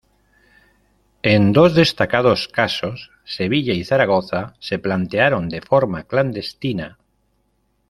En 1.21 1.53
dos 1.53 1.75
destacados 1.75 2.47
casos: 2.47 3.11
Sevilla 3.23 3.73
y 3.73 3.83
Zaragoza, 3.83 4.55
se 4.57 4.79
plantearon 4.79 5.47
de 5.47 5.61
forma 5.61 6.05
clandestina. 6.05 6.97